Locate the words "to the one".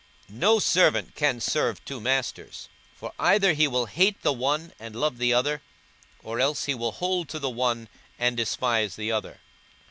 7.29-7.87